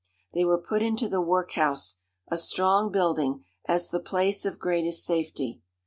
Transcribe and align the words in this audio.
They 0.33 0.43
were 0.43 0.57
put 0.57 0.81
into 0.81 1.07
the 1.07 1.21
workhouse, 1.21 1.97
a 2.27 2.35
strong 2.35 2.91
building, 2.91 3.45
as 3.67 3.91
the 3.91 3.99
place 3.99 4.45
of 4.45 4.57
greatest 4.57 5.05
safety. 5.05 5.61